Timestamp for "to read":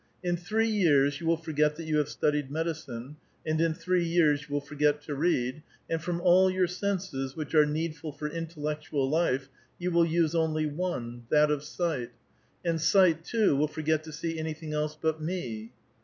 5.03-5.61